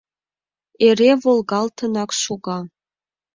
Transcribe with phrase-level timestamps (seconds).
[0.87, 2.59] Эре волгалтынак шога.